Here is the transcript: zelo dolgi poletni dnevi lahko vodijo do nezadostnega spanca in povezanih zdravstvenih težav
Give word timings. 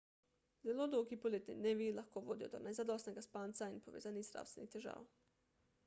zelo 0.67 0.85
dolgi 0.93 1.17
poletni 1.25 1.57
dnevi 1.59 1.89
lahko 1.99 2.25
vodijo 2.31 2.49
do 2.55 2.63
nezadostnega 2.69 3.25
spanca 3.27 3.69
in 3.75 3.79
povezanih 3.89 4.29
zdravstvenih 4.31 4.77
težav 4.79 5.11